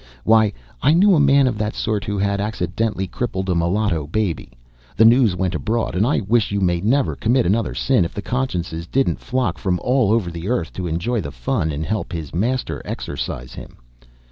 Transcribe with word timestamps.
Why, 0.23 0.51
I 0.81 0.95
knew 0.95 1.13
a 1.13 1.19
man 1.19 1.45
of 1.45 1.59
that 1.59 1.75
sort 1.75 2.05
who 2.05 2.17
had 2.17 2.41
accidentally 2.41 3.05
crippled 3.05 3.49
a 3.51 3.53
mulatto 3.53 4.07
baby; 4.07 4.49
the 4.97 5.05
news 5.05 5.35
went 5.35 5.53
abroad, 5.53 5.93
and 5.93 6.07
I 6.07 6.21
wish 6.21 6.51
you 6.51 6.59
may 6.59 6.81
never 6.81 7.15
commit 7.15 7.45
another 7.45 7.75
sin 7.75 8.03
if 8.03 8.15
the 8.15 8.23
consciences 8.23 8.87
didn't 8.87 9.19
flock 9.19 9.59
from 9.59 9.79
all 9.83 10.11
over 10.11 10.31
the 10.31 10.49
earth 10.49 10.73
to 10.73 10.87
enjoy 10.87 11.21
the 11.21 11.29
fun 11.31 11.71
and 11.71 11.85
help 11.85 12.11
his 12.13 12.33
master 12.33 12.81
exorcise 12.83 13.53
him. 13.53 13.77